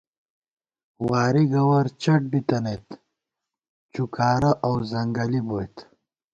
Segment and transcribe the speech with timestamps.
[1.09, 2.85] وارِی گوَر چَٹ بِتَنَئیت،
[3.93, 5.75] چُکارہ اؤ ځنگَلی بوئیت